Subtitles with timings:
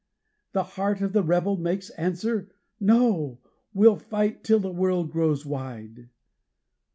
[0.53, 3.39] The heart of the rebel makes answer 'No!
[3.71, 6.09] We'll fight till the world grows wide!'